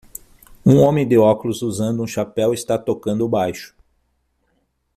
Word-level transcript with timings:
Um 0.65 0.77
homem 0.77 1.07
de 1.07 1.15
óculos 1.15 1.61
usando 1.61 2.01
um 2.01 2.07
chapéu 2.07 2.55
está 2.55 2.75
tocando 2.75 3.23
o 3.23 3.29
baixo 3.29 3.75